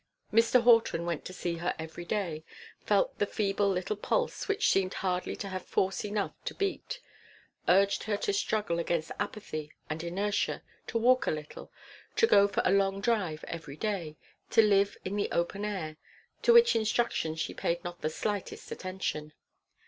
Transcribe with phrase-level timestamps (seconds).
[0.33, 0.63] Mr.
[0.63, 2.43] Horton went to see her every day
[2.79, 6.99] felt the feeble little pulse which seemed hardly to have force enough to beat
[7.67, 11.71] urged her to struggle against apathy and inertia, to walk a little,
[12.15, 14.17] to go for a long drive every day,
[14.49, 15.97] to live in the open air
[16.41, 19.33] to which instructions she paid not the slightest attention.